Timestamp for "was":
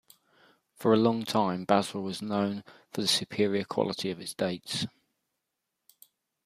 2.01-2.23